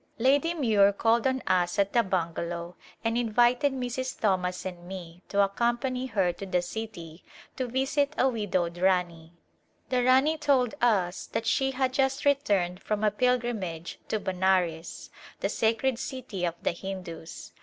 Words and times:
Lady 0.17 0.55
Muir 0.55 0.91
called 0.91 1.27
on 1.27 1.43
us 1.45 1.77
at 1.77 1.93
the 1.93 2.01
bungalow 2.01 2.75
and 3.03 3.19
invited 3.19 3.71
Mrs. 3.71 4.19
Thomas 4.19 4.65
and 4.65 4.87
me 4.87 5.21
to 5.29 5.43
accompany 5.43 6.07
her 6.07 6.33
to 6.33 6.45
the 6.47 6.63
city 6.63 7.23
to 7.55 7.67
visit 7.67 8.15
a 8.17 8.27
widowed 8.27 8.79
Rani. 8.79 9.33
The 9.89 10.03
Rani 10.03 10.39
told 10.39 10.73
us 10.81 11.27
that 11.27 11.45
she 11.45 11.69
had 11.69 11.93
just 11.93 12.25
returned 12.25 12.81
from 12.81 13.03
a 13.03 13.11
pilgrimage 13.11 13.99
to 14.07 14.19
Benares, 14.19 15.11
the 15.39 15.49
sacred 15.49 15.99
city 15.99 16.45
of 16.45 16.55
the 16.63 16.71
Hindus. 16.71 17.53